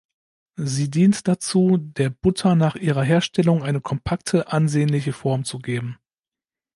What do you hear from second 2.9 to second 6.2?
Herstellung eine kompakte, ansehnliche Form zu geben.